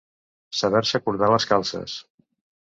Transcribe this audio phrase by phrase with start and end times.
[0.59, 1.99] Saber-se cordar les calces.